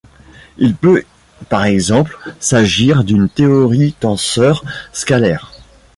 [0.57, 1.03] Il peut
[1.47, 5.51] par exemple s'agir d'une théorie tenseur-scalaire.